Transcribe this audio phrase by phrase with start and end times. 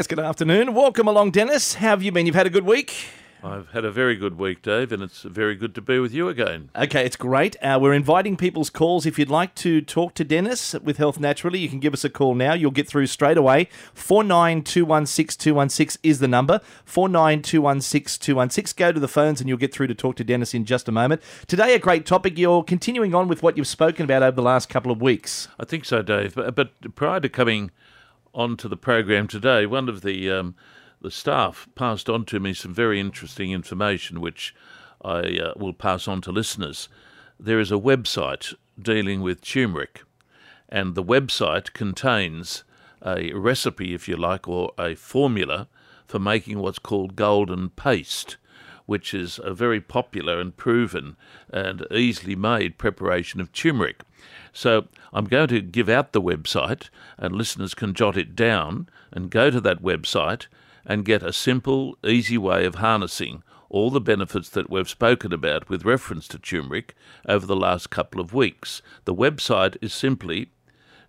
[0.00, 0.72] Yes, good afternoon.
[0.72, 1.74] Welcome along, Dennis.
[1.74, 2.24] How have you been?
[2.24, 3.08] You've had a good week?
[3.44, 6.30] I've had a very good week, Dave, and it's very good to be with you
[6.30, 6.70] again.
[6.74, 7.54] Okay, it's great.
[7.62, 9.04] Uh, we're inviting people's calls.
[9.04, 12.08] If you'd like to talk to Dennis with Health Naturally, you can give us a
[12.08, 12.54] call now.
[12.54, 13.68] You'll get through straight away.
[13.94, 16.62] 49216216 is the number.
[16.86, 18.76] 49216216.
[18.76, 20.92] Go to the phones and you'll get through to talk to Dennis in just a
[20.92, 21.20] moment.
[21.46, 22.38] Today, a great topic.
[22.38, 25.48] You're continuing on with what you've spoken about over the last couple of weeks.
[25.58, 26.36] I think so, Dave.
[26.36, 27.70] But, but prior to coming
[28.32, 30.54] onto the program today, one of the um,
[31.00, 34.54] the staff passed on to me some very interesting information, which
[35.02, 36.88] I uh, will pass on to listeners.
[37.38, 40.02] There is a website dealing with turmeric,
[40.68, 42.64] and the website contains
[43.04, 45.68] a recipe, if you like, or a formula
[46.06, 48.36] for making what's called golden paste,
[48.84, 51.16] which is a very popular and proven
[51.50, 54.02] and easily made preparation of turmeric.
[54.52, 59.30] So I'm going to give out the website, and listeners can jot it down and
[59.30, 60.46] go to that website
[60.84, 65.68] and get a simple, easy way of harnessing all the benefits that we've spoken about
[65.68, 66.94] with reference to turmeric
[67.26, 68.82] over the last couple of weeks.
[69.04, 70.50] The website is simply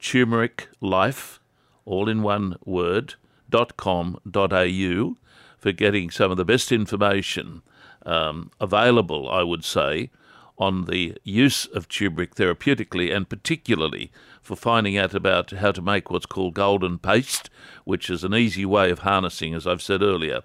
[0.00, 1.40] turmeric life,
[1.84, 3.16] all in one word,
[3.54, 5.16] .com.au
[5.58, 7.62] for getting some of the best information
[8.04, 10.10] um, available, I would say,
[10.58, 16.10] on the use of turmeric therapeutically and particularly for finding out about how to make
[16.10, 17.50] what's called golden paste,
[17.84, 20.42] which is an easy way of harnessing, as I've said earlier,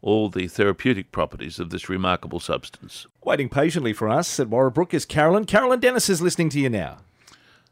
[0.00, 3.06] all the therapeutic properties of this remarkable substance.
[3.22, 5.44] Waiting patiently for us at Warrabrook is Carolyn.
[5.44, 6.98] Carolyn Dennis is listening to you now.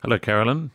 [0.02, 0.70] Hello, Carolyn.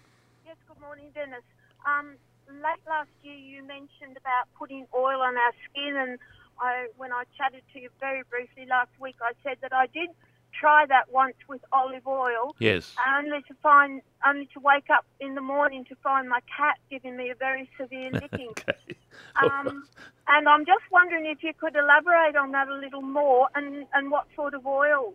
[0.45, 1.44] Yes, good morning, Dennis.
[1.85, 2.15] Um,
[2.47, 6.19] late last year, you mentioned about putting oil on our skin, and
[6.59, 10.09] I, when I chatted to you very briefly last week, I said that I did
[10.59, 12.55] try that once with olive oil.
[12.59, 12.95] Yes.
[13.17, 17.17] Only to find, only to wake up in the morning to find my cat giving
[17.17, 18.53] me a very severe licking.
[18.57, 18.95] okay.
[19.41, 19.88] Um,
[20.27, 24.11] and I'm just wondering if you could elaborate on that a little more, and, and
[24.11, 25.13] what sort of oil.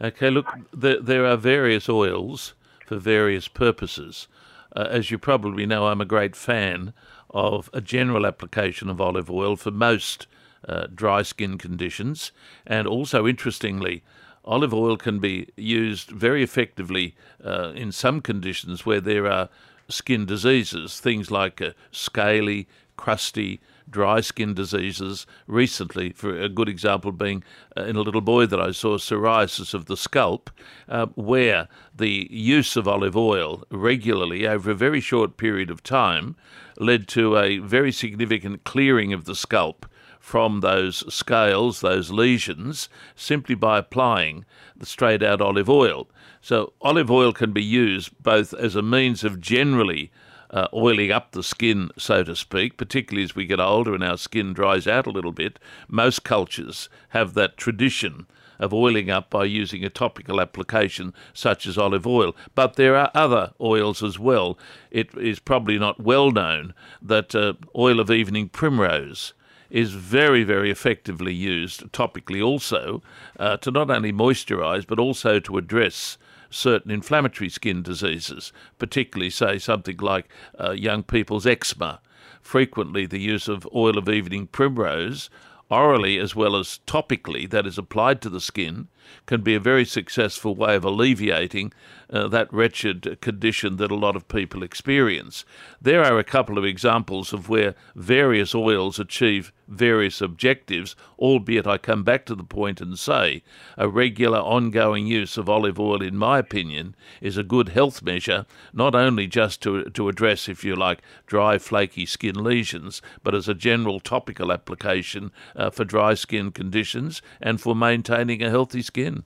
[0.00, 2.54] Okay, look, there, there are various oils
[2.86, 4.28] for various purposes.
[4.74, 6.92] Uh, as you probably know, I'm a great fan
[7.30, 10.26] of a general application of olive oil for most
[10.68, 12.32] uh, dry skin conditions,
[12.66, 14.02] and also, interestingly,
[14.44, 17.14] olive oil can be used very effectively
[17.44, 19.48] uh, in some conditions where there are
[19.88, 25.26] skin diseases, things like uh, scaly, crusty, dry skin diseases.
[25.46, 27.42] Recently, for a good example being
[27.76, 30.50] uh, in a little boy that I saw, psoriasis of the scalp,
[30.88, 36.36] uh, where the use of olive oil regularly over a very short period of time
[36.78, 39.86] led to a very significant clearing of the scalp
[40.20, 44.44] from those scales, those lesions, simply by applying
[44.76, 46.08] the straight out olive oil.
[46.42, 50.10] So, olive oil can be used both as a means of generally
[50.50, 54.16] uh, oiling up the skin, so to speak, particularly as we get older and our
[54.16, 55.58] skin dries out a little bit.
[55.88, 58.26] Most cultures have that tradition
[58.58, 62.36] of oiling up by using a topical application such as olive oil.
[62.54, 64.58] But there are other oils as well.
[64.90, 69.32] It is probably not well known that uh, oil of evening primrose
[69.70, 73.02] is very, very effectively used topically also
[73.38, 76.18] uh, to not only moisturize but also to address
[76.50, 80.28] certain inflammatory skin diseases, particularly, say, something like
[80.58, 82.00] uh, young people's eczema.
[82.40, 85.30] Frequently, the use of oil of evening primrose,
[85.70, 88.88] orally as well as topically, that is applied to the skin,
[89.26, 91.72] can be a very successful way of alleviating
[92.12, 95.44] uh, that wretched condition that a lot of people experience.
[95.80, 101.78] There are a couple of examples of where various oils achieve various objectives, albeit I
[101.78, 103.42] come back to the point and say
[103.78, 108.46] a regular ongoing use of olive oil, in my opinion, is a good health measure,
[108.72, 113.48] not only just to, to address, if you like, dry, flaky skin lesions, but as
[113.48, 119.24] a general topical application uh, for dry skin conditions and for maintaining a healthy skin.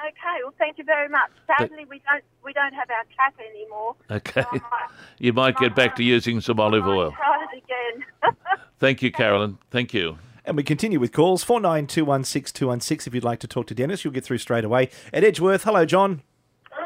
[0.00, 1.30] Okay, well, thank you very much.
[1.46, 3.96] Sadly, we don't we don't have our cat anymore.
[4.10, 4.42] Okay.
[4.42, 4.62] So might-
[5.18, 7.10] You might get back to using some olive oil.
[7.10, 8.06] Try it again.
[8.78, 9.58] Thank you, Carolyn.
[9.70, 10.18] Thank you.
[10.44, 14.04] And we continue with calls 49216216 if you'd like to talk to Dennis.
[14.04, 14.88] You'll get through straight away.
[15.12, 16.22] At Edgeworth, hello, John.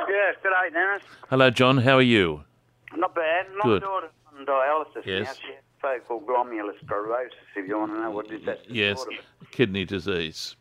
[0.08, 1.02] Yes, good day, Dennis.
[1.30, 1.78] Hello, John.
[1.78, 2.44] How are you?
[2.96, 3.46] Not bad.
[3.58, 3.82] My Good.
[3.82, 5.26] daughter's on dialysis Yes.
[5.26, 5.32] now.
[5.34, 8.98] She has focal glomerulosclerosis, if you want to know what is that Yes.
[8.98, 9.18] disorder.
[9.50, 10.56] Kidney disease.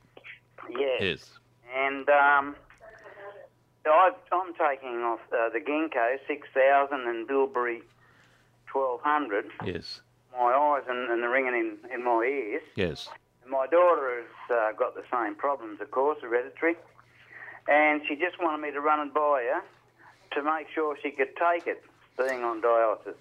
[0.70, 1.02] Yes.
[1.02, 1.40] Yes.
[1.76, 2.56] And um,
[3.92, 7.82] I've, I'm taking off uh, the Ginkgo 6000 and Bilberry
[8.72, 9.46] 1200.
[9.66, 10.02] Yes.
[10.32, 12.62] My eyes and, and the ringing in, in my ears.
[12.76, 13.10] Yes.
[13.44, 16.76] And my daughter has uh, got the same problems, of course, hereditary.
[17.68, 19.62] and she just wanted me to run and buy her
[20.36, 21.84] to make sure she could take it,
[22.18, 23.16] being on dialysis.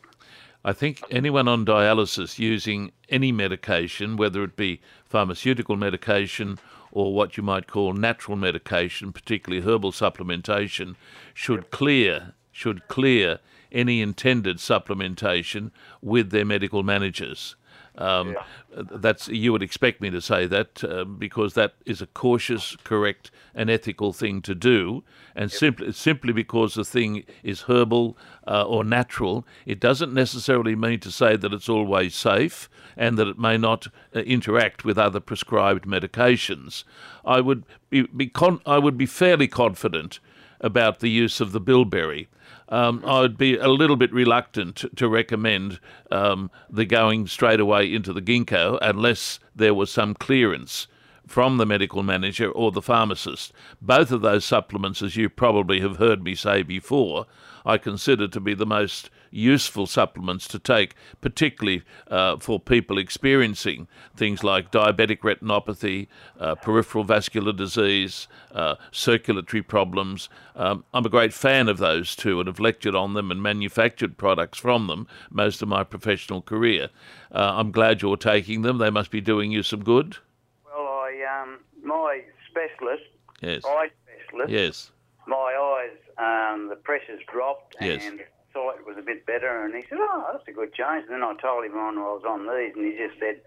[0.65, 6.59] I think anyone on dialysis using any medication, whether it be pharmaceutical medication
[6.93, 10.97] or what you might call natural medication, particularly herbal supplementation,
[11.35, 13.39] should clear should clear
[13.73, 15.71] any intended supplementation
[16.03, 17.57] with their medical managers.
[17.99, 18.37] Um,
[18.73, 23.31] That's you would expect me to say that uh, because that is a cautious, correct,
[23.55, 25.03] and ethical thing to do,
[25.35, 31.01] and simply simply because the thing is herbal uh, or natural, it doesn't necessarily mean
[31.01, 35.21] to say that it's always safe and that it may not uh, interact with other
[35.21, 36.85] prescribed medications.
[37.25, 40.21] I would be, be con- I would be fairly confident
[40.61, 42.29] about the use of the bilberry.
[42.69, 45.81] Um, I would be a little bit reluctant to recommend
[46.11, 50.87] um, the going straight away into the ginkgo unless there was some clearance
[51.27, 53.53] from the medical manager or the pharmacist.
[53.81, 57.27] Both of those supplements, as you probably have heard me say before,
[57.65, 63.87] I consider to be the most useful supplements to take, particularly uh, for people experiencing
[64.17, 70.29] things like diabetic retinopathy, uh, peripheral vascular disease, uh, circulatory problems.
[70.57, 74.17] Um, I'm a great fan of those two and have lectured on them and manufactured
[74.19, 76.89] products from them most of my professional career.
[77.33, 78.79] Uh, I'm glad you're taking them.
[78.79, 80.17] They must be doing you some good.
[80.65, 83.05] Well, I um, my specialist,
[83.41, 83.63] Yes.
[83.65, 84.91] eye specialist, Yes.
[85.27, 88.05] my eyes, um, the pressures dropped Yes.
[88.05, 88.21] and
[88.53, 89.65] sight was a bit better.
[89.65, 91.99] And he said, "Oh, that's a good change." And then I told him oh, on
[91.99, 93.41] I was on these, and he just said,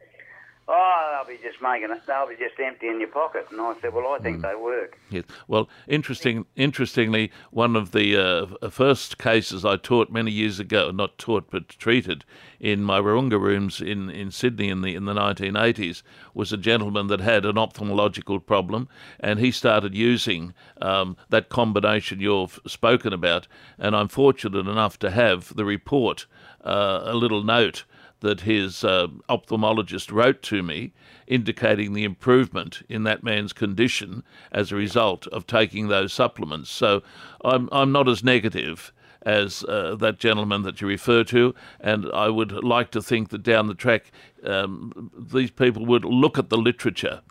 [0.68, 2.02] "Oh, they'll be just making it.
[2.08, 4.24] They'll be just empty in your pocket." And I said, "Well, I Mm.
[4.24, 5.24] think they work." Yes.
[5.48, 6.46] Well, interesting.
[6.56, 11.70] Interestingly, one of the uh, first cases I taught many years ago, not taught but
[11.70, 12.24] treated,
[12.60, 16.02] in my Wahroonga rooms in, in Sydney in the in the 1980s,
[16.34, 18.88] was a gentleman that had an ophthalmological problem,
[19.20, 23.48] and he started using um, that combination you've spoken about.
[23.78, 26.26] And I'm fortunate enough to have the report,
[26.64, 27.84] uh, a little note
[28.24, 30.92] that his uh, ophthalmologist wrote to me,
[31.28, 36.70] indicating the improvement in that man's condition as a result of taking those supplements.
[36.70, 37.04] So
[37.46, 38.92] I'm, I'm not as negative
[39.22, 43.44] as uh, that gentleman that you refer to, and I would like to think that
[43.44, 44.12] down the track
[44.44, 47.22] um, these people would look at the literature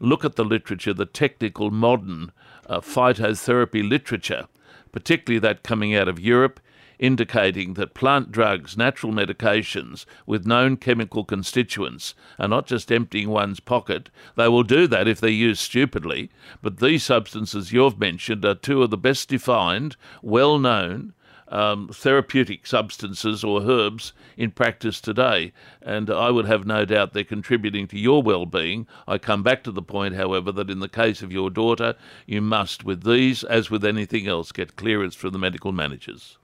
[0.00, 2.32] look at the literature, the technical modern
[2.66, 4.46] uh, phytotherapy literature,
[4.92, 6.60] particularly that coming out of Europe,
[6.98, 13.60] indicating that plant drugs, natural medications with known chemical constituents are not just emptying one's
[13.60, 14.10] pocket.
[14.36, 16.30] They will do that if they're used stupidly,
[16.62, 21.12] but these substances you've mentioned are two of the best defined, well known,
[21.50, 25.52] um, therapeutic substances or herbs in practice today,
[25.82, 28.86] and I would have no doubt they're contributing to your well being.
[29.06, 31.94] I come back to the point, however, that in the case of your daughter,
[32.26, 36.37] you must, with these, as with anything else, get clearance from the medical managers.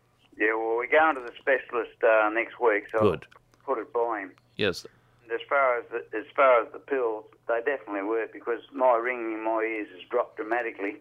[0.84, 3.26] We're going to the specialist uh, next week, so Good.
[3.34, 4.32] I'll put it by him.
[4.56, 4.84] Yes,
[5.22, 8.94] And as far as the, as far as the pills, they definitely work because my
[8.96, 10.96] ringing in my ears has dropped dramatically.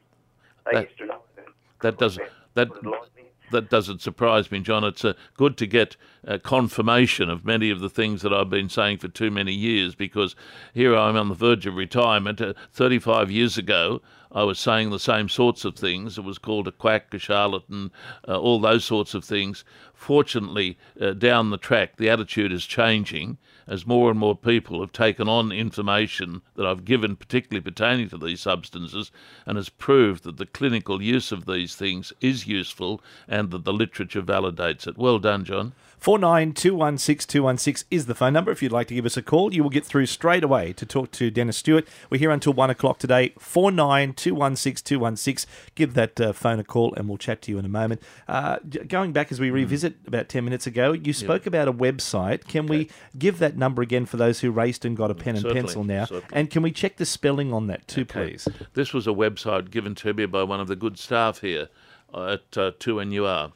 [0.65, 1.45] They That- used to know that.
[1.81, 2.17] that does
[2.53, 3.31] that Put it lightly.
[3.53, 4.83] That doesn't surprise me, John.
[4.83, 5.95] It's uh, good to get
[6.27, 9.95] uh, confirmation of many of the things that I've been saying for too many years
[9.95, 10.35] because
[10.73, 12.41] here I'm on the verge of retirement.
[12.41, 14.01] Uh, 35 years ago,
[14.31, 16.17] I was saying the same sorts of things.
[16.17, 17.91] It was called a quack, a charlatan,
[18.27, 19.63] uh, all those sorts of things.
[19.93, 24.91] Fortunately, uh, down the track, the attitude is changing as more and more people have
[24.91, 29.11] taken on information that I've given, particularly pertaining to these substances,
[29.45, 33.73] and has proved that the clinical use of these things is useful and that the
[33.73, 34.97] literature validates it.
[34.97, 35.73] Well done, John.
[36.03, 38.51] 49216216 is the phone number.
[38.51, 40.85] If you'd like to give us a call, you will get through straight away to
[40.85, 41.87] talk to Dennis Stewart.
[42.09, 43.29] We're here until 1 o'clock today.
[43.39, 45.45] 49216216.
[45.75, 48.01] Give that uh, phone a call and we'll chat to you in a moment.
[48.27, 48.57] Uh,
[48.89, 52.49] going back as we revisit about 10 minutes ago, you spoke about a website.
[52.49, 55.41] Can we give that number again for those who raced and got a pen and
[55.43, 56.05] Certainly, pencil now?
[56.05, 56.35] certainly.
[56.35, 58.29] And can we check the spelling on that too, Okay.
[58.31, 58.47] please?
[58.73, 61.69] This was a website given to me by one of the good staff here
[62.13, 63.51] at uh, 2NUR.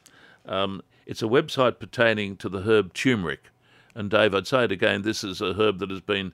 [0.46, 3.44] Um, it's a website pertaining to the herb turmeric.
[3.94, 6.32] And Dave, I'd say it again, this is a herb that has been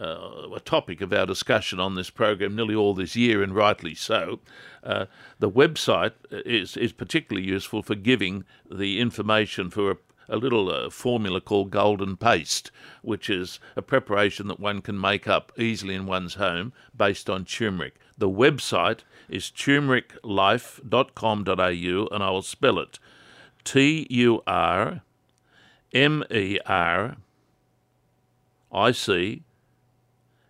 [0.00, 3.94] uh, a topic of our discussion on this program nearly all this year, and rightly
[3.94, 4.40] so.
[4.82, 5.06] Uh,
[5.38, 9.96] the website is, is particularly useful for giving the information for a
[10.28, 12.70] a little uh, formula called golden paste,
[13.02, 17.44] which is a preparation that one can make up easily in one's home based on
[17.44, 17.94] turmeric.
[18.16, 23.00] The website is turmericlife.com.au, and I will spell it
[23.64, 25.00] T U R
[25.92, 27.16] M E R
[28.72, 29.42] I C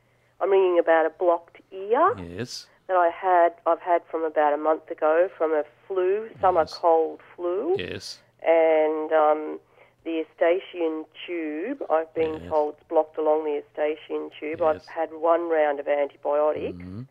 [0.40, 2.66] I'm ringing about a blocked ear Yes.
[2.86, 6.74] that I had, I've had from about a month ago from a flu, summer Yes.
[6.74, 7.76] cold flu.
[7.78, 8.20] Yes.
[8.42, 9.60] And um,
[10.04, 12.48] the Eustachian tube, I've been Yes.
[12.50, 14.62] told, it's blocked along the Eustachian tube.
[14.62, 17.06] I've had one round of antibiotics Mhm.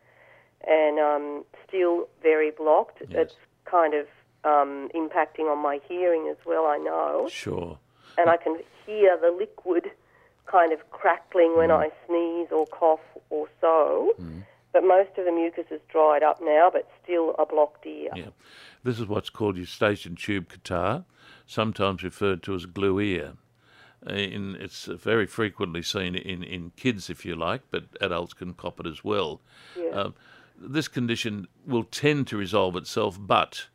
[0.66, 3.00] and um, still very blocked.
[3.08, 3.10] Yes.
[3.28, 4.06] It's kind of
[4.42, 7.28] um, impacting on my hearing as well, I know.
[7.28, 7.78] Sure.
[8.18, 9.90] and I can hear the liquid
[10.46, 11.78] kind of crackling when Mm.
[11.84, 14.14] I sneeze or cough or so.
[14.72, 18.10] But most of the mucus is dried up now, but still a blocked ear.
[18.14, 18.30] Yeah.
[18.82, 21.04] This is what's called eustachian tube catarrh,
[21.50, 23.32] sometimes referred to as glue ear.
[24.08, 28.54] Uh, In, it's very frequently seen in, in kids, if you like, but adults can
[28.54, 29.40] cop it as well.
[29.76, 29.90] Yeah.
[29.90, 30.14] Um,
[30.56, 33.66] this condition will tend to resolve itself, but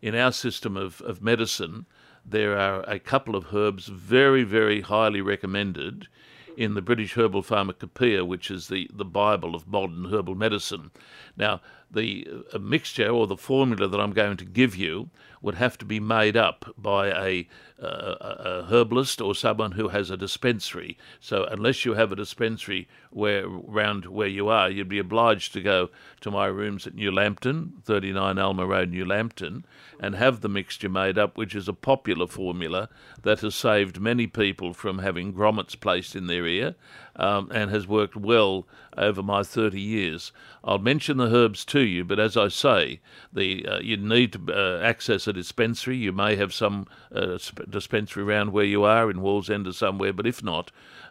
[0.00, 1.86] in our system of, of medicine,
[2.24, 6.08] there are a couple of herbs very, very highly recommended
[6.56, 10.90] in the British Herbal Pharmacopoeia, which is the, the Bible of modern herbal medicine.
[11.36, 11.60] Now,
[11.92, 12.26] the
[12.60, 15.10] mixture or the formula that I'm going to give you
[15.42, 17.48] would have to be made up by a,
[17.82, 20.96] uh, a herbalist or someone who has a dispensary.
[21.18, 25.60] So, unless you have a dispensary where round where you are, you'd be obliged to
[25.60, 29.66] go to my rooms at New Lambton, 39 Alma Road, New Lambton,
[29.98, 32.88] and have the mixture made up, which is a popular formula
[33.22, 36.76] that has saved many people from having grommets placed in their ear
[37.16, 40.32] um, and has worked well over my 30 years.
[40.62, 43.00] I'll mention the herbs to you, but as I say,
[43.32, 45.96] the uh, you need to uh, access a dispensary.
[45.96, 50.12] You may have some uh, sp- dispensary around where you are in Wallsend or somewhere,
[50.12, 50.70] but if not,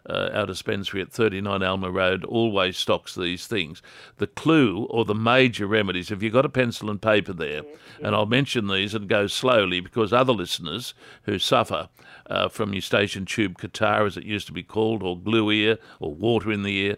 [0.09, 3.81] uh, our dispensary at 39 Alma Road always stocks these things.
[4.17, 7.61] The clue or the major remedies, have you got a pencil and paper there?
[8.01, 11.89] And I'll mention these and go slowly because other listeners who suffer
[12.27, 16.13] uh, from eustachian tube catarrh, as it used to be called, or glue ear, or
[16.13, 16.97] water in the ear,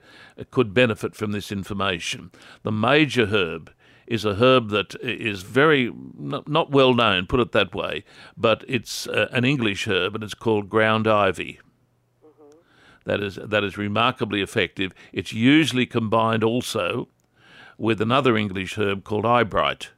[0.52, 2.32] could benefit from this information.
[2.64, 3.72] The major herb
[4.08, 8.04] is a herb that is very not, not well known, put it that way,
[8.36, 11.60] but it's uh, an English herb and it's called ground ivy.
[13.06, 14.94] That is that is remarkably effective.
[15.12, 17.10] It's usually combined also
[17.78, 19.90] with another English herb called eyebright.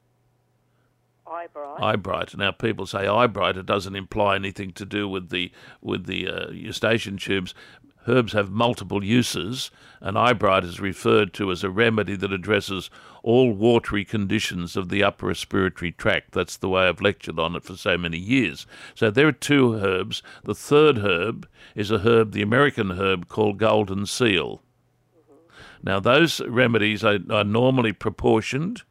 [1.27, 1.81] Eyebright.
[1.81, 2.37] Eyebright.
[2.37, 3.57] Now, people say eyebright.
[3.57, 5.51] It doesn't imply anything to do with the
[5.81, 7.53] with the uh, eustachian tubes.
[8.07, 12.89] Herbs have multiple uses, and eyebright is referred to as a remedy that addresses
[13.23, 16.33] all watery conditions of the upper respiratory tract.
[16.33, 18.67] That's the way I've lectured on it for so many years.
[18.93, 20.21] So there are two herbs.
[20.43, 24.61] The third herb is a herb, the American herb called golden seal.
[25.81, 28.83] Now, those remedies are, are normally proportioned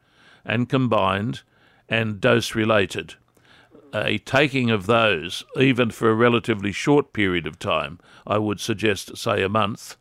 [0.45, 1.41] and combined
[1.89, 3.15] and dose related.
[3.97, 7.97] A taking of those, even for a relatively short period of time,
[8.27, 9.95] I would suggest, say, a month,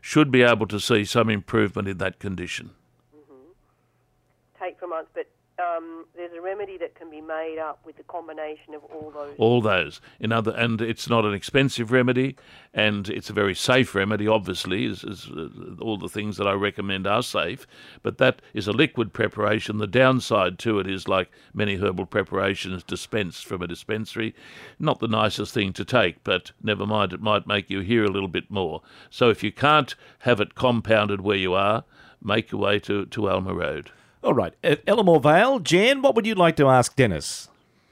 [0.00, 2.72] should be able to see some improvement in that condition.
[3.16, 4.64] Mm-hmm.
[4.64, 8.02] Take for months, but um, there's a remedy that can be made up with the
[8.02, 9.34] combination of all those.
[9.38, 10.00] all those.
[10.20, 12.36] In other and it's not an expensive remedy
[12.74, 15.48] and it's a very safe remedy obviously as, as uh,
[15.80, 17.66] all the things that i recommend are safe.
[18.02, 19.78] But that is a liquid preparation.
[19.78, 24.34] The downside to it is like many herbal preparations dispensed from a dispensary
[24.78, 28.10] not the nicest thing to take but never mind it might make you hear a
[28.10, 28.82] little bit more.
[29.08, 31.84] So if you can't have it compounded where you are
[32.22, 33.90] make your way to, to alma road
[34.26, 34.54] All right.
[34.64, 37.48] At Elermore Vale, Jan, what would you like to ask Dennis?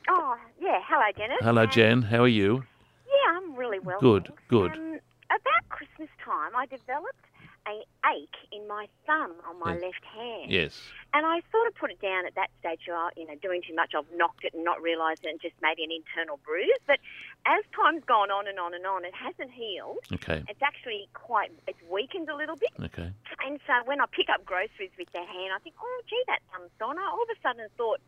[0.08, 0.80] Oh, yeah.
[0.84, 1.38] Hello, Dennis.
[1.40, 2.64] hello Um, jan how are you
[3.06, 4.00] Yeah, I'm really well.
[4.00, 4.42] Good, thanks.
[4.48, 4.72] good.
[4.72, 4.98] Um,
[5.30, 7.22] about Christmas time, I developed
[7.66, 9.82] a ache in my thumb on my Yes.
[9.82, 10.50] left hand.
[10.50, 10.82] yes
[11.14, 13.74] And I sort of put it down at that stage, oh, you know, doing too
[13.74, 13.94] much.
[13.96, 16.78] I've knocked it and not realised it and just maybe an internal bruise.
[16.86, 16.98] But
[17.46, 20.04] as time's gone on and on and on, it hasn't healed.
[20.12, 22.72] okay It's actually quite, it's weakened a little bit.
[22.82, 23.12] okay
[23.46, 26.40] And so when I pick up groceries with the hand, I think, oh, gee, that
[26.52, 26.98] thumb's gone.
[26.98, 28.00] I all of a sudden thought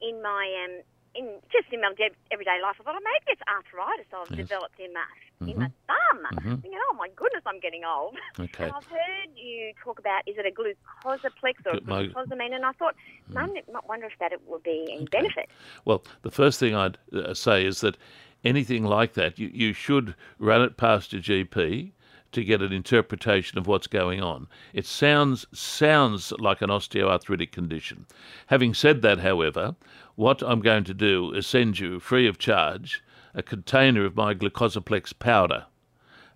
[0.00, 0.82] in my, um,
[1.14, 1.92] in just in my
[2.30, 4.48] everyday life, I thought, oh, maybe it's arthritis I've Yes.
[4.48, 5.04] developed in my,
[5.50, 6.26] in my thumb.
[6.34, 6.62] Mhm.
[6.62, 8.16] Thinking, oh, my goodness, I'm getting old.
[8.40, 12.54] okay I've heard you talk about, is it a glucosaplex or a my- glucosamine?
[12.54, 12.94] And I thought,
[13.32, 15.48] Mum, I might wonder if that it would be any benefit.
[15.84, 17.96] Well, the first thing I'd uh, say is that
[18.44, 21.92] anything like that, you, you should run it past your GP
[22.32, 24.48] to get an interpretation of what's going on.
[24.72, 28.06] It sounds sounds like an osteoarthritic condition.
[28.48, 29.76] Having said that, however,
[30.16, 33.02] what I'm going to do is send you free of charge
[33.34, 35.66] a container of my glucosaplex powder,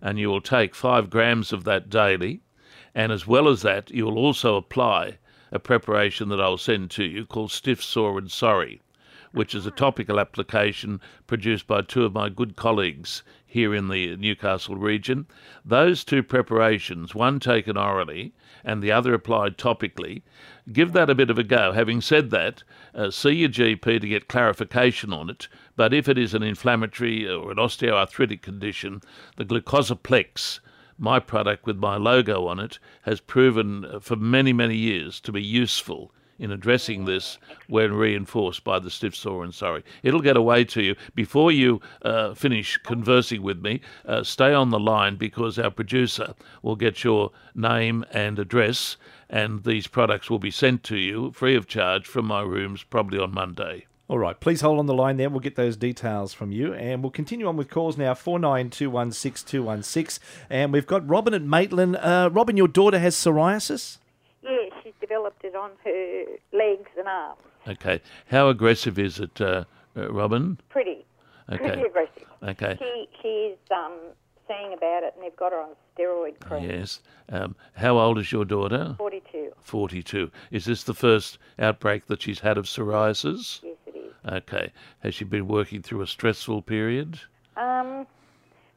[0.01, 2.41] and you will take five grams of that daily.
[2.93, 5.19] And as well as that, you will also apply
[5.51, 8.81] a preparation that I'll send to you called Stiff Sore and Sorry,
[9.31, 14.15] which is a topical application produced by two of my good colleagues here in the
[14.17, 15.25] Newcastle region.
[15.65, 18.33] Those two preparations, one taken orally
[18.63, 20.21] and the other applied topically,
[20.71, 21.71] give that a bit of a go.
[21.71, 25.47] Having said that, uh, see your GP to get clarification on it.
[25.75, 29.01] But if it is an inflammatory or an osteoarthritic condition,
[29.37, 30.59] the glucosaplex
[30.99, 35.31] my product with my logo on it has proven uh, for many, many years to
[35.31, 39.83] be useful in addressing this when reinforced by the stiff sore and sorry.
[40.03, 40.95] It'll get away to you.
[41.13, 46.33] Before you uh, finish conversing with me, uh, stay on the line because our producer
[46.61, 48.97] will get your name and address,
[49.29, 53.19] and these products will be sent to you free of charge from my rooms probably
[53.19, 53.85] on Monday.
[54.09, 55.29] All right, please hold on the line there.
[55.29, 56.73] We'll get those details from you.
[56.73, 60.17] And we'll continue on with calls now 49216216.
[60.49, 61.95] And we've got Robin at Maitland.
[61.95, 63.99] Uh, Robin, your daughter has psoriasis?
[65.49, 66.25] It on her
[66.55, 67.41] legs and arms.
[67.67, 68.01] Okay.
[68.29, 69.63] How aggressive is it, uh,
[69.97, 70.59] uh, Robin?
[70.69, 71.05] Pretty.
[71.51, 71.57] Okay.
[71.57, 72.23] Pretty aggressive.
[72.43, 72.77] Okay.
[72.79, 73.93] She, she's um,
[74.47, 76.69] seeing about it and they've got her on steroid cream.
[76.69, 77.01] Yes.
[77.29, 78.93] Um, how old is your daughter?
[78.99, 79.51] 42.
[79.61, 80.29] 42.
[80.51, 83.61] Is this the first outbreak that she's had of psoriasis?
[83.63, 84.13] Yes, it is.
[84.31, 84.71] Okay.
[84.99, 87.19] Has she been working through a stressful period?
[87.57, 88.05] Um,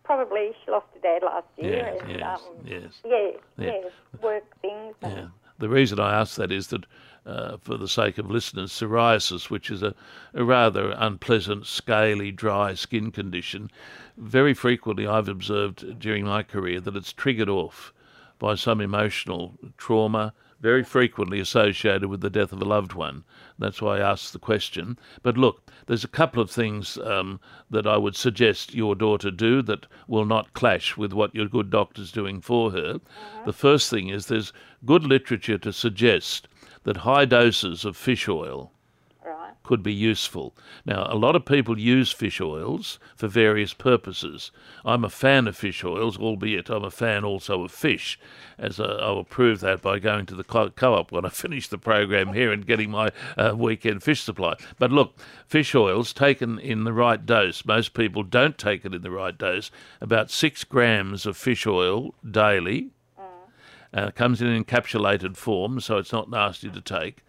[0.04, 1.76] probably she lost her dad last year.
[1.98, 2.82] Yeah, and, yes, um, yes.
[3.04, 3.72] Yeah, Yeah.
[3.84, 3.88] yeah,
[4.22, 4.94] work things.
[5.02, 5.26] and- Yeah.
[5.62, 6.86] The reason I ask that is that,
[7.24, 9.94] uh, for the sake of listeners, psoriasis, which is a,
[10.34, 13.70] a rather unpleasant, scaly, dry skin condition,
[14.16, 17.94] very frequently I've observed during my career that it's triggered off
[18.40, 23.24] by some emotional trauma, very frequently associated with the death of a loved one.
[23.58, 24.96] That's why I asked the question.
[25.22, 29.60] But look, there's a couple of things um, that I would suggest your daughter do
[29.62, 33.00] that will not clash with what your good doctor's doing for her.
[33.44, 34.52] The first thing is there's
[34.86, 36.46] good literature to suggest
[36.84, 38.72] that high doses of fish oil.
[39.72, 40.54] Could be useful.
[40.84, 44.50] Now, a lot of people use fish oils for various purposes.
[44.84, 48.20] I'm a fan of fish oils, albeit I'm a fan also of fish,
[48.58, 51.68] as uh, I will prove that by going to the co- co-op when I finish
[51.68, 54.56] the program here and getting my uh, weekend fish supply.
[54.78, 57.64] But look, fish oils taken in the right dose.
[57.64, 59.70] Most people don't take it in the right dose.
[60.02, 62.90] About six grams of fish oil daily.
[63.94, 67.22] Uh, comes in encapsulated form, so it's not nasty to take.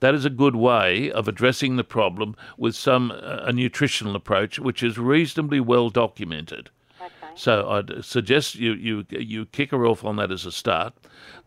[0.00, 4.58] That is a good way of addressing the problem with some uh, a nutritional approach,
[4.58, 6.70] which is reasonably well documented.
[7.00, 7.32] Okay.
[7.36, 10.92] So I'd suggest you you you kick her off on that as a start.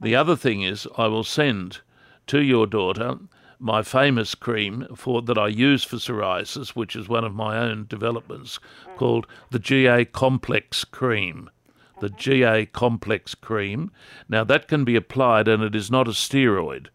[0.01, 1.81] The other thing is I will send
[2.27, 3.19] to your daughter
[3.59, 7.85] my famous cream for that I use for psoriasis, which is one of my own
[7.87, 8.59] developments,
[8.97, 11.49] called the GA Complex Cream.
[11.99, 13.91] The GA Complex Cream.
[14.27, 16.87] Now that can be applied, and it is not a steroid.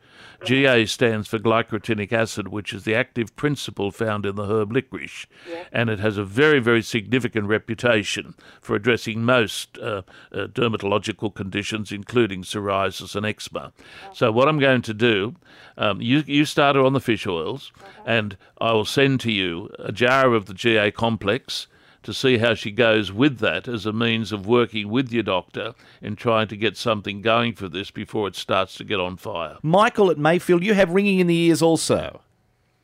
[0.44, 5.26] GA stands for glycyrrhetinic acid, which is the active principle found in the herb licorice,
[5.72, 11.90] and it has a very, very significant reputation for addressing most uh, uh, dermatological conditions,
[11.90, 13.72] including psoriasis and eczema.
[14.12, 15.34] So, what I'm going to do,
[15.76, 17.72] um, you, you start her on the fish oils,
[18.06, 21.66] and I will send to you a jar of the GA complex
[22.08, 25.74] to see how she goes with that as a means of working with your doctor
[26.00, 29.58] and trying to get something going for this before it starts to get on fire.
[29.62, 32.22] Michael at Mayfield, you have ringing in the ears also.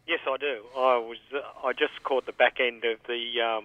[0.07, 0.61] Yes, I do.
[0.77, 1.17] I was.
[1.35, 3.65] Uh, I just caught the back end of the um,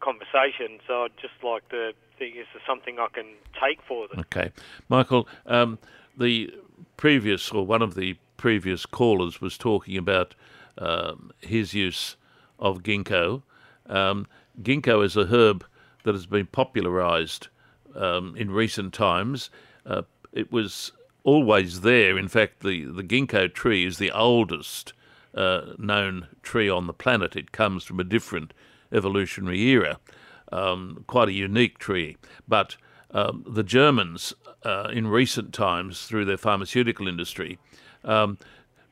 [0.00, 3.26] conversation, so I'd just like to think: is there something I can
[3.62, 4.18] take for them?
[4.18, 4.50] Okay,
[4.88, 5.28] Michael.
[5.46, 5.78] Um,
[6.18, 6.52] the
[6.96, 10.34] previous or one of the previous callers was talking about
[10.78, 12.16] um, his use
[12.58, 13.44] of ginkgo.
[13.90, 14.26] Um,
[14.62, 15.64] ginkgo is a herb
[16.04, 17.48] that has been popularized
[17.94, 19.50] um, in recent times.
[19.84, 20.92] Uh, it was
[21.24, 22.16] always there.
[22.16, 24.92] In fact, the, the ginkgo tree is the oldest
[25.34, 27.36] uh, known tree on the planet.
[27.36, 28.52] It comes from a different
[28.92, 29.98] evolutionary era,
[30.50, 32.16] um, quite a unique tree.
[32.48, 32.76] But
[33.10, 37.58] um, the Germans, uh, in recent times, through their pharmaceutical industry,
[38.04, 38.38] um,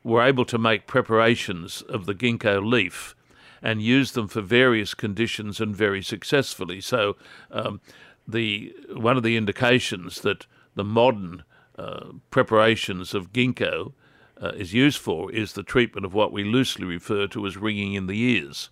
[0.05, 3.15] were able to make preparations of the ginkgo leaf
[3.63, 6.81] and use them for various conditions and very successfully.
[6.81, 7.17] So,
[7.51, 7.81] um,
[8.27, 11.45] the one of the indications that the modern
[11.79, 13.93] uh, preparations of ginkgo
[14.41, 17.95] uh, is used for is the treatment of what we loosely refer to as ringing
[17.95, 18.71] in the ears.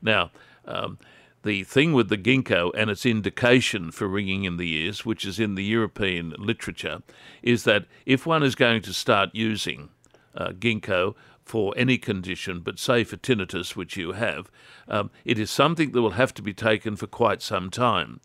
[0.00, 0.30] Now,
[0.64, 0.98] um,
[1.42, 5.38] the thing with the ginkgo and its indication for ringing in the ears, which is
[5.38, 7.02] in the European literature,
[7.42, 9.90] is that if one is going to start using
[10.34, 14.50] uh, ginkgo, for any condition, but say for tinnitus, which you have,
[14.88, 18.20] um, it is something that will have to be taken for quite some time.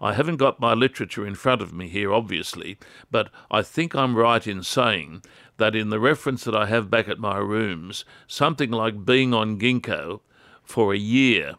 [0.00, 2.78] I haven't got my literature in front of me here, obviously,
[3.10, 5.22] but I think I'm right in saying
[5.58, 9.58] that in the reference that I have back at my rooms, something like being on
[9.58, 10.20] ginkgo
[10.62, 11.56] for a year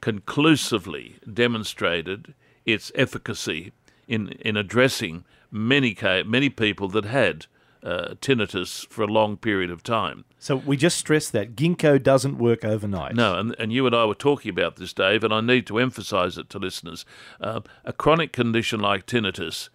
[0.00, 2.32] conclusively demonstrated
[2.64, 3.72] its efficacy
[4.08, 7.46] in, in addressing many, many people that had
[7.82, 10.24] uh, tinnitus for a long period of time.
[10.38, 13.14] So we just stress that ginkgo doesn't work overnight.
[13.14, 15.78] No, and, and you and I were talking about this, Dave, and I need to
[15.78, 17.04] emphasise it to listeners.
[17.40, 19.68] Uh, a chronic condition like tinnitus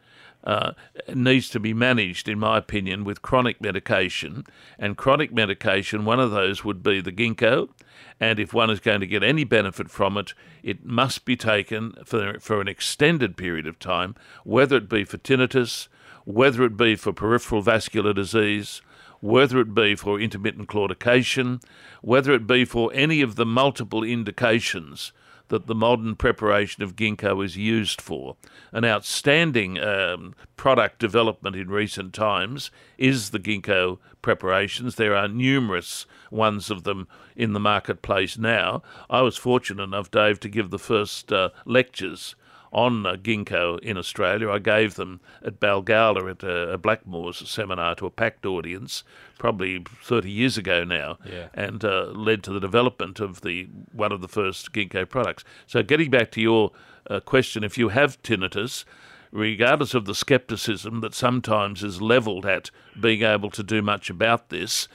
[0.44, 0.72] uh,
[1.14, 4.46] needs to be managed, in my opinion, with chronic medication.
[4.80, 7.70] And chronic medication, one of those would be the ginkgo.
[8.20, 10.34] And if one is going to get any benefit from it,
[10.64, 15.18] it must be taken for, for an extended period of time, whether it be for
[15.18, 15.88] tinnitus,
[16.26, 18.82] whether it be for peripheral vascular disease,
[19.20, 21.62] whether it be for intermittent claudication,
[22.02, 25.14] whether it be for any of the multiple indications
[25.52, 28.38] that the modern preparation of ginkgo is used for.
[28.72, 34.96] An outstanding um, product development in recent times is the ginkgo preparations.
[34.96, 38.82] There are numerous ones of them in the marketplace now.
[39.10, 42.36] I was fortunate enough, Dave, to give the first uh, lectures
[42.72, 44.50] on uh, ginkgo in Australia.
[44.50, 49.04] I gave them at Balgowlah at a, a Blackmores seminar to a packed audience,
[49.40, 51.48] probably 30 years ago now, Yeah.
[51.54, 55.44] and uh, led to the development of the one of the first ginkgo products.
[55.68, 56.72] So, getting back to your
[57.10, 58.86] uh, question, if you have tinnitus,
[59.32, 64.50] regardless of the skepticism that sometimes is levelled at being able to do much about
[64.50, 64.88] this,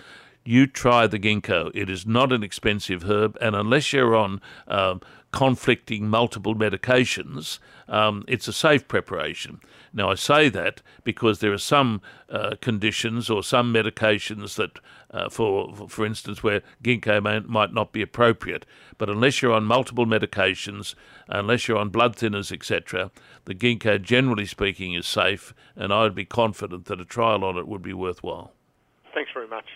[0.45, 1.71] you try the ginkgo.
[1.75, 5.01] It is not an expensive herb, and unless you're on um,
[5.37, 9.61] conflicting multiple medications, um, it's a safe preparation.
[9.93, 14.79] Now, I say that because there are some uh, conditions or some medications that,
[15.11, 18.65] uh, for for instance, where ginkgo may, might not be appropriate.
[18.97, 20.95] But unless you're on multiple medications,
[21.29, 23.11] unless you're on blood thinners, etc.,
[23.45, 27.59] the ginkgo, generally speaking, is safe, and I would be confident that a trial on
[27.59, 28.55] it would be worthwhile.
[29.13, 29.67] Thanks very much.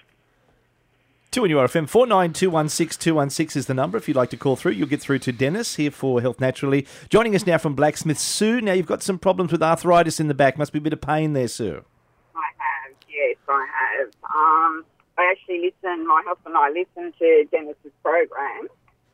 [1.33, 3.97] 2NURFM, 49216216 is the number.
[3.97, 6.89] If you'd like to call through, you'll get through to Dennis here for Health Naturally.
[7.09, 8.61] Joining us now from Blacksmith, Sue.
[8.61, 10.59] Now, you've got some problems with arthritis in the back.
[10.59, 11.85] Must be a bit of pain there, Sue.
[12.35, 14.09] I have, yes, I have.
[14.25, 14.85] Um,
[15.19, 18.67] I actually listen, my husband and I listen to Dennis's program,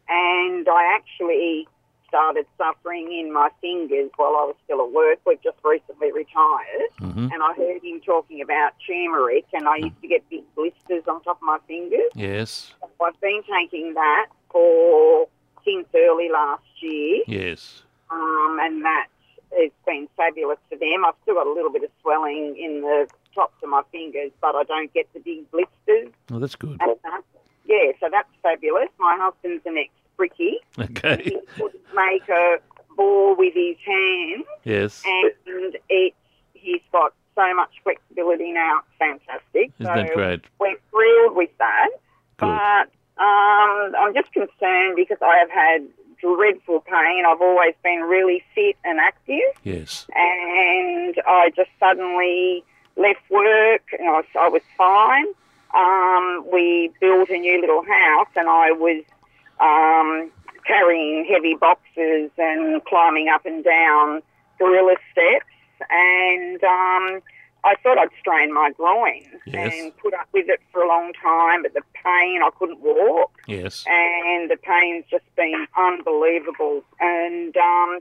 [0.09, 1.69] and I actually
[2.09, 5.19] started suffering in my fingers while I was still at work.
[5.27, 7.29] We've just recently retired, Mm-hmm.
[7.33, 11.23] and I heard him talking about turmeric, and I used to get big blisters on
[11.23, 12.11] top of my fingers.
[12.15, 15.29] Yes, I've been taking that for
[15.65, 17.83] since early last year, yes.
[18.11, 19.07] um, and that
[19.59, 21.05] has been fabulous for them.
[21.07, 24.55] I've still got a little bit of swelling in the tops of my fingers, but
[24.55, 26.13] I don't get the big blisters.
[26.33, 26.79] Oh, that's good.
[26.79, 27.23] That,
[27.67, 28.89] yeah, so that's fabulous.
[28.99, 29.77] My husband's an
[30.21, 30.59] ex-bricky.
[30.79, 31.23] Okay.
[31.25, 32.57] He could make a
[32.97, 35.03] ball with his hands, Yes.
[35.05, 36.15] and it
[36.55, 38.79] he's got so much flexibility now.
[38.89, 39.73] It's fantastic.
[39.79, 40.45] Isn't so that great?
[40.59, 41.89] We're thrilled with that.
[42.39, 42.47] Good.
[42.47, 45.87] But um, I'm just concerned because I have had
[46.21, 47.25] dreadful pain.
[47.27, 50.07] I've always been really fit and active, Yes.
[50.15, 52.65] and I just suddenly
[52.97, 55.27] left work and I was, I was fine.
[55.75, 59.03] Um, we built a new little house, and I was
[59.61, 60.31] um,
[60.67, 64.23] carrying heavy boxes and climbing up and down
[64.59, 65.47] gorilla steps,
[65.91, 67.21] and um,
[67.65, 69.73] I thought I'd strain my groin Yes.
[69.75, 73.33] and put up with it for a long time, but the pain I couldn't walk
[73.47, 73.85] Yes.
[73.87, 76.83] and the pain's just been unbelievable.
[77.01, 77.99] And um,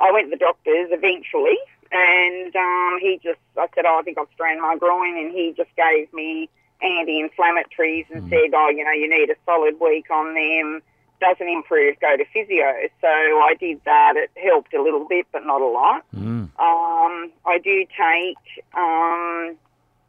[0.00, 1.56] I went to the doctors eventually,
[1.92, 5.54] and um, he just, I said, oh, I think I've strained my groin, and he
[5.56, 6.48] just gave me
[6.82, 10.82] anti-inflammatories and said, oh, you know, you need a solid week on them.
[11.20, 12.72] Doesn't improve, go to physio.
[13.00, 14.14] So I did that.
[14.16, 16.04] It helped a little bit, but not a lot.
[16.14, 16.50] Mm.
[16.58, 19.56] Um, I do take um,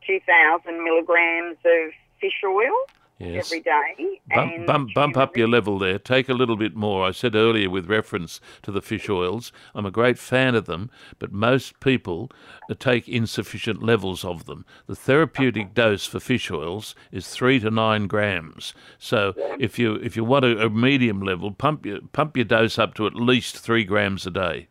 [0.06, 2.76] 2,000 milligrams of fish oil
[3.20, 3.48] Yes.
[3.48, 4.22] every day.
[4.34, 5.98] Bump, and bump, bump up your level there.
[5.98, 7.06] Take a little bit more.
[7.06, 10.92] I said earlier with reference to the fish oils, I'm a great fan of them,
[11.18, 12.30] but most people
[12.78, 14.66] take insufficient levels of them.
[14.86, 18.74] The therapeutic dose for fish oils is three to nine grams.
[19.00, 22.78] So if you if you want a, a medium level, pump your pump your dose
[22.78, 24.68] up to at least three grams a day.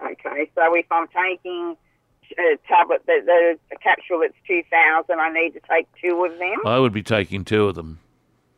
[0.00, 1.76] Okay, so if I'm taking
[2.38, 6.56] a tablet, the, the, capsule that's 2,000, I need to take two of them.
[6.66, 8.00] I would be taking two of them.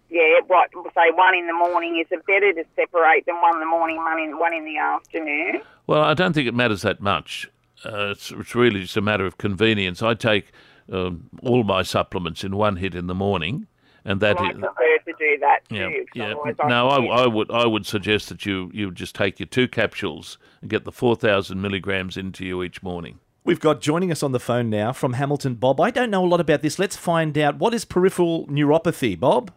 [0.09, 1.99] Yeah, what, say one in the morning.
[2.01, 4.77] Is it better to separate than one in the morning, one in, one in the
[4.79, 5.63] afternoon?
[5.87, 7.49] Well, I don't think it matters that much.
[7.85, 10.03] Uh, it's, it's really just a matter of convenience.
[10.03, 10.51] I take
[10.91, 13.69] um, all my supplements in one hit in the morning,
[14.05, 16.25] and that Well, I is- prefer to do that yeah, yeah.
[16.33, 19.47] otherwise No, I, I, I would I would suggest that you you just take your
[19.47, 23.19] two capsules and get the four thousand milligrams into you each morning.
[23.43, 25.81] We've got joining us on the phone now from Hamilton, Bob.
[25.81, 26.79] I don't know a lot about this.
[26.79, 29.51] Let's find out what is peripheral neuropathy, Bob.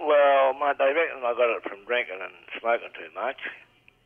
[0.00, 3.36] Well, mate, they reckon I got it from drinking and smoking too much.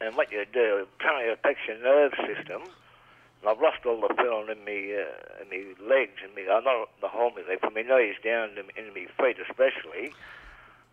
[0.03, 2.63] And what you do, apparently it affects your nerve system.
[3.41, 6.61] And I've lost all the feeling in me, uh, in me legs, and me, uh,
[6.61, 10.13] not the whole me leg, from my knees down in, in me feet especially.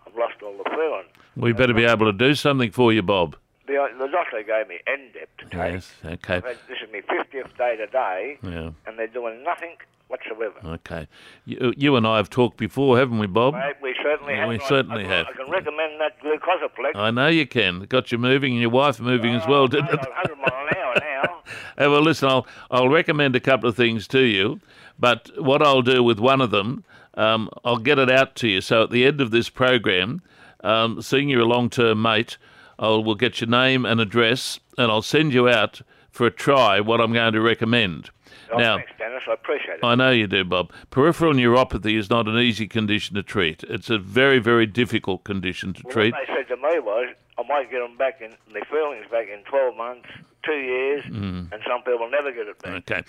[0.07, 1.05] I've lost all the feeling.
[1.35, 3.35] We better be able to do something for you, Bob.
[3.67, 5.73] The, the doctor gave me Endep to take.
[5.73, 5.91] Yes.
[6.03, 6.33] Okay.
[6.35, 8.71] Had- This is my 50th day today, Yeah.
[8.87, 9.75] and they're doing nothing
[10.07, 10.55] whatsoever.
[10.65, 11.07] Okay.
[11.45, 13.53] You, you and I have talked before, haven't we, Bob?
[13.53, 14.49] Mate, we certainly Yeah, have.
[14.49, 15.27] we I- certainly I, have.
[15.27, 16.95] I can recommend that glucosaplex.
[16.95, 17.81] I know you can.
[17.83, 19.99] Got you moving and your wife moving as well, didn't it?
[19.99, 21.41] 100 mile an hour now.
[21.77, 24.59] Hey, well, listen, I'll, I'll recommend a couple of things to you,
[24.99, 26.83] but what I'll do with one of them,
[27.15, 28.61] um, I'll get it out to you.
[28.61, 30.21] So at the end of this program,
[30.63, 32.37] um, seeing you're a long term mate,
[32.81, 36.79] I'll will get your name and address, and I'll send you out for a try
[36.81, 38.09] what I'm going to recommend.
[38.51, 39.23] Oh, now, thanks, Dennis.
[39.29, 39.79] I appreciate it.
[39.85, 40.71] I know you do, Bob.
[40.89, 43.63] Peripheral neuropathy is not an easy condition to treat.
[43.69, 46.13] It's a very, very difficult condition to Well, treat.
[46.13, 49.27] What they said to me was, I might get them back in, my feelings back
[49.29, 50.09] in 12 months,
[50.43, 51.51] two years, Mm.
[51.53, 52.73] and some people never get it back.
[52.91, 53.03] Okay.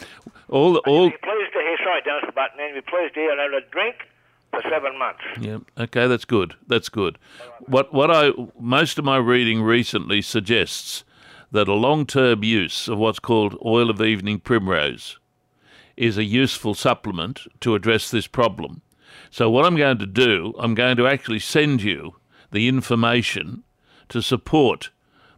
[0.49, 3.43] All, all, Be pleased to hear, sorry, Dennis, but then be pleased to hear I
[3.43, 3.97] had a drink
[4.53, 5.23] for seven months.
[5.41, 5.59] Yeah.
[5.79, 6.55] Okay, that's good.
[6.67, 7.19] That's good.
[7.67, 11.05] What what I most of my reading recently suggests
[11.51, 15.19] that a long-term use of what's called oil of evening primrose
[15.97, 18.81] is a useful supplement to address this problem.
[19.31, 22.17] So what I'm going to do, I'm going to actually send you
[22.51, 23.65] the information
[24.09, 24.91] to support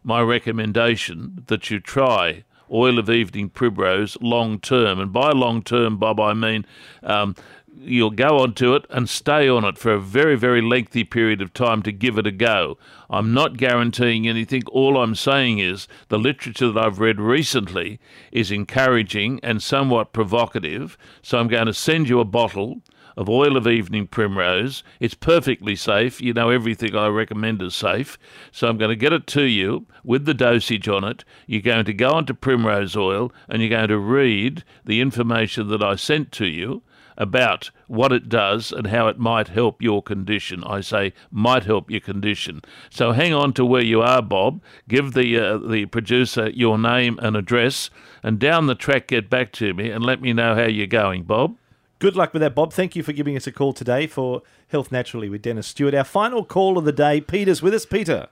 [0.03, 4.99] my recommendation that you try oil of evening primrose long term.
[4.99, 6.65] And by long term, Bob, I mean
[7.03, 7.35] um,
[7.77, 11.53] you'll go onto it and stay on it for a very, very lengthy period of
[11.53, 12.77] time to give it a go.
[13.09, 14.63] I'm not guaranteeing anything.
[14.71, 17.99] All I'm saying is the literature that I've read recently
[18.31, 20.97] is encouraging and somewhat provocative.
[21.21, 22.81] So I'm going to send you a bottle
[23.17, 24.83] of oil of evening primrose.
[24.99, 26.21] It's perfectly safe.
[26.21, 28.17] You know, everything I recommend is safe.
[28.51, 31.23] So I'm going to get it to you with the dosage on it.
[31.47, 35.83] You're going to go onto primrose oil and you're going to read the information that
[35.83, 36.83] I sent to you
[37.17, 40.63] about what it does and how it might help your condition.
[40.63, 42.61] I say might help your condition.
[42.89, 44.61] So hang on to where you are, Bob.
[44.87, 47.89] Give the uh, the producer your name and address,
[48.23, 51.23] and down the track get back to me and let me know how you're going,
[51.23, 51.55] Bob.
[51.99, 52.73] Good luck with that, Bob.
[52.73, 55.93] Thank you for giving us a call today for Health Naturally with Dennis Stewart.
[55.93, 57.21] Our final call of the day.
[57.21, 57.85] Peter's with us.
[57.85, 58.27] Peter.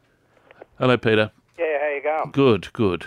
[0.78, 1.32] Hello, Peter.
[1.58, 2.32] Yeah, how you going?
[2.32, 3.06] Good, good.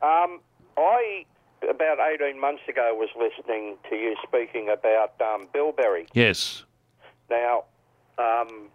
[0.00, 0.40] Um,
[0.78, 1.26] I
[1.68, 6.06] about eighteen months ago was listening to you speaking about um, bilberry.
[6.14, 6.64] Yes.
[7.30, 7.64] Now,
[8.18, 8.68] um,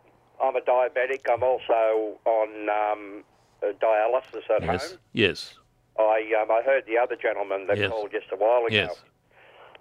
[0.44, 1.22] I'm a diabetic.
[1.32, 3.24] I'm also on um,
[3.64, 4.90] dialysis at Yes.
[4.92, 5.00] home.
[5.14, 5.54] Yes.
[6.00, 7.90] I um, I heard the other gentleman that Yes.
[7.92, 8.76] called just a while ago.
[8.76, 9.02] Yes.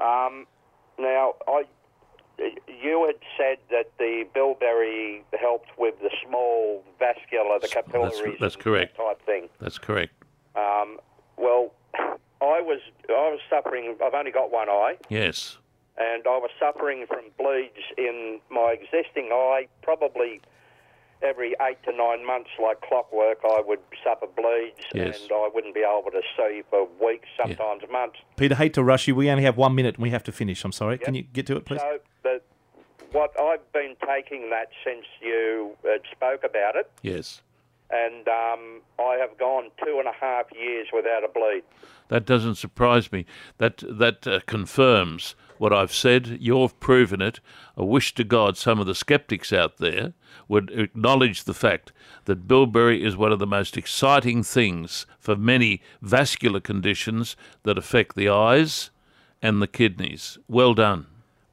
[0.01, 0.47] Um,
[0.99, 1.65] now, I
[2.69, 8.65] you had said that the bilberry helped with the small vascular, the capillaries, that's and
[8.65, 8.97] correct.
[8.97, 9.49] type thing.
[9.59, 10.13] That's correct.
[10.55, 10.99] Um,
[11.39, 11.73] well,
[12.41, 13.97] I was I was suffering.
[14.05, 15.59] I've only got one eye, Yes.
[15.99, 19.69] and I was suffering from bleeds in my existing eye.
[19.83, 20.41] Probably
[21.23, 25.23] every eight to nine months, like clockwork, I would suffer bleeds, Yes.
[25.23, 28.19] and I wouldn't be able to see for weeks, sometimes months.
[28.37, 29.15] Peter, hate to rush you.
[29.15, 30.63] We only have one minute and we have to finish.
[30.65, 30.99] I'm sorry.
[30.99, 31.81] Can you get to it, please?
[31.81, 32.43] So, the,
[33.13, 37.41] what I've been taking that since you uh, spoke about it, Yes.
[37.91, 41.63] And um, I have gone two and a half years without a bleed.
[42.09, 43.27] That doesn't surprise me.
[43.59, 46.39] That that uh, confirms what I've said.
[46.41, 47.41] You've proven it.
[47.77, 50.13] I wish to God some of the skeptics out there
[50.49, 51.93] would acknowledge the fact
[52.27, 58.17] that bilberry is one of the most exciting things for many vascular conditions that affect
[58.17, 58.91] the eyes
[59.43, 60.39] and the kidneys.
[60.49, 61.07] Well done.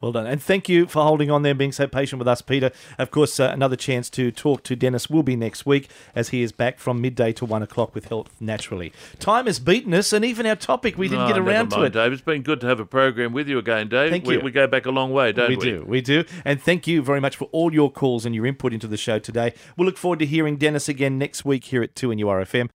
[0.03, 0.27] Well done.
[0.27, 2.71] And thank you for holding on there and being so patient with us, Peter.
[2.99, 6.41] Of course, uh, another chance to talk to Dennis will be next week as he
[6.43, 8.91] is back from midday to one o'clock with Health Naturally.
[9.19, 11.93] Time has beaten us, and even our topic, we didn't Oh, get around to it.
[11.93, 12.11] Dave.
[12.11, 14.11] It's been good to have a program with you again, Dave.
[14.11, 14.41] Thank we, you.
[14.41, 15.55] we go back a long way, don't we?
[15.55, 16.25] we do, we do.
[16.43, 19.19] And thank you very much for all your calls and your input into the show
[19.19, 19.53] today.
[19.77, 22.67] We'll look forward to hearing Dennis again next week here at 2NURFM.